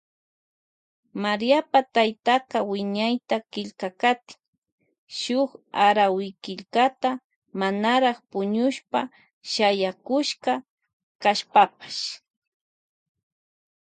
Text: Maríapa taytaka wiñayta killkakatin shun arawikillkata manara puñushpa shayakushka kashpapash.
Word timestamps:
Maríapa 1.23 1.79
taytaka 1.95 2.57
wiñayta 2.71 3.37
killkakatin 3.51 4.39
shun 5.19 5.47
arawikillkata 5.85 7.09
manara 7.59 8.11
puñushpa 8.31 8.99
shayakushka 9.51 10.53
kashpapash. 11.21 12.03